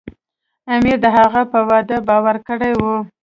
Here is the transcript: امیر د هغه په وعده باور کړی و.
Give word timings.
امیر 0.73 0.97
د 1.03 1.07
هغه 1.17 1.41
په 1.51 1.59
وعده 1.69 1.97
باور 2.09 2.35
کړی 2.47 2.71
و. 2.81 2.83